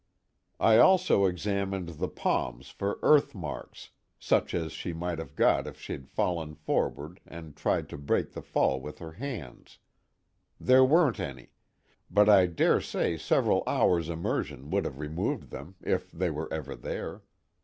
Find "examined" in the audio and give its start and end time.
1.25-1.89